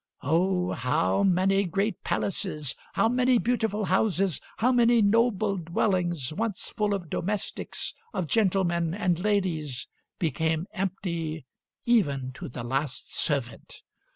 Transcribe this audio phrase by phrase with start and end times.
[0.23, 0.71] Oh!
[0.71, 7.07] how many great palaces, how many beautiful houses, how many noble dwellings, once full of
[7.07, 9.87] domestics, of gentlemen and ladies,
[10.17, 11.45] became empty
[11.85, 13.83] even to the last servant!